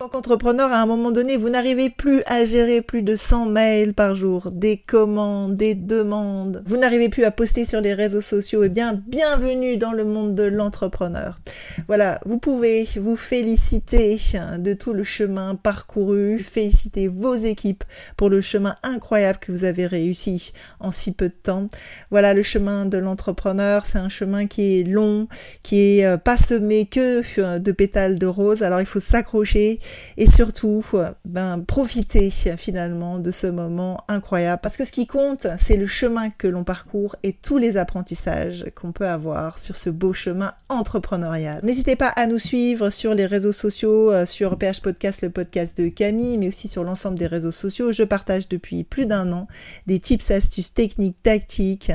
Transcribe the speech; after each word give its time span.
tant 0.00 0.08
qu'entrepreneur, 0.08 0.72
à 0.72 0.78
un 0.80 0.86
moment 0.86 1.10
donné, 1.10 1.36
vous 1.36 1.50
n'arrivez 1.50 1.90
plus 1.90 2.22
à 2.24 2.46
gérer 2.46 2.80
plus 2.80 3.02
de 3.02 3.14
100 3.14 3.44
mails 3.44 3.92
par 3.92 4.14
jour, 4.14 4.50
des 4.50 4.78
commandes, 4.78 5.56
des 5.56 5.74
demandes. 5.74 6.62
Vous 6.64 6.78
n'arrivez 6.78 7.10
plus 7.10 7.24
à 7.24 7.30
poster 7.30 7.66
sur 7.66 7.82
les 7.82 7.92
réseaux 7.92 8.22
sociaux. 8.22 8.62
Eh 8.64 8.70
bien, 8.70 8.94
bienvenue 8.94 9.76
dans 9.76 9.92
le 9.92 10.06
monde 10.06 10.34
de 10.34 10.44
l'entrepreneur. 10.44 11.38
Voilà, 11.86 12.18
vous 12.24 12.38
pouvez 12.38 12.88
vous 12.96 13.14
féliciter 13.14 14.16
de 14.58 14.72
tout 14.72 14.94
le 14.94 15.04
chemin 15.04 15.54
parcouru, 15.54 16.38
féliciter 16.38 17.06
vos 17.06 17.34
équipes 17.34 17.84
pour 18.16 18.30
le 18.30 18.40
chemin 18.40 18.76
incroyable 18.82 19.38
que 19.38 19.52
vous 19.52 19.64
avez 19.64 19.86
réussi 19.86 20.54
en 20.78 20.92
si 20.92 21.12
peu 21.12 21.28
de 21.28 21.34
temps. 21.34 21.66
Voilà, 22.10 22.32
le 22.32 22.42
chemin 22.42 22.86
de 22.86 22.96
l'entrepreneur, 22.96 23.84
c'est 23.84 23.98
un 23.98 24.08
chemin 24.08 24.46
qui 24.46 24.80
est 24.80 24.84
long, 24.84 25.28
qui 25.62 25.98
est 25.98 26.06
euh, 26.06 26.16
pas 26.16 26.38
semé 26.38 26.86
que 26.86 27.20
euh, 27.38 27.58
de 27.58 27.72
pétales 27.72 28.18
de 28.18 28.26
rose. 28.26 28.62
Alors, 28.62 28.80
il 28.80 28.86
faut 28.86 28.98
s'accrocher 28.98 29.78
et 30.16 30.26
surtout 30.26 30.84
ben, 31.24 31.60
profiter 31.60 32.30
finalement 32.30 33.18
de 33.18 33.30
ce 33.30 33.46
moment 33.46 34.04
incroyable 34.08 34.60
parce 34.62 34.76
que 34.76 34.84
ce 34.84 34.92
qui 34.92 35.06
compte 35.06 35.46
c'est 35.58 35.76
le 35.76 35.86
chemin 35.86 36.30
que 36.30 36.48
l'on 36.48 36.64
parcourt 36.64 37.16
et 37.22 37.32
tous 37.32 37.58
les 37.58 37.76
apprentissages 37.76 38.66
qu'on 38.74 38.92
peut 38.92 39.06
avoir 39.06 39.58
sur 39.58 39.76
ce 39.76 39.90
beau 39.90 40.12
chemin 40.12 40.52
entrepreneurial. 40.68 41.60
N'hésitez 41.62 41.96
pas 41.96 42.08
à 42.08 42.26
nous 42.26 42.38
suivre 42.38 42.90
sur 42.90 43.14
les 43.14 43.26
réseaux 43.26 43.52
sociaux, 43.52 44.10
euh, 44.12 44.26
sur 44.26 44.56
PH 44.56 44.80
Podcast, 44.80 45.22
le 45.22 45.30
podcast 45.30 45.76
de 45.78 45.88
Camille, 45.88 46.38
mais 46.38 46.48
aussi 46.48 46.68
sur 46.68 46.84
l'ensemble 46.84 47.18
des 47.18 47.26
réseaux 47.26 47.52
sociaux. 47.52 47.92
Je 47.92 48.02
partage 48.02 48.48
depuis 48.48 48.84
plus 48.84 49.06
d'un 49.06 49.32
an 49.32 49.46
des 49.86 49.98
tips, 49.98 50.30
astuces, 50.30 50.74
techniques, 50.74 51.22
tactiques 51.22 51.92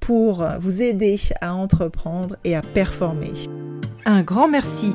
pour 0.00 0.46
vous 0.58 0.82
aider 0.82 1.18
à 1.40 1.54
entreprendre 1.54 2.36
et 2.44 2.54
à 2.54 2.62
performer. 2.62 3.32
Un 4.04 4.22
grand 4.22 4.48
merci 4.48 4.94